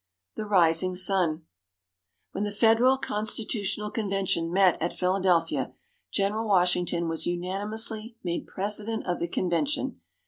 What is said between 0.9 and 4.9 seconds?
SUN When the Federal Constitutional Convention met